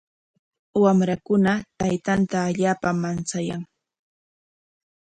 [0.83, 3.61] Wamrakuna taytanta allaapam manchayan.